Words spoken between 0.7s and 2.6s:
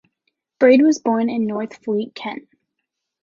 was born in Northfleet, Kent.